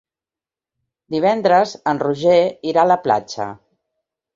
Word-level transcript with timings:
Divendres 1.17 1.75
en 1.95 2.03
Roger 2.07 2.41
irà 2.75 2.87
a 2.87 2.95
la 2.97 3.03
platja. 3.09 3.53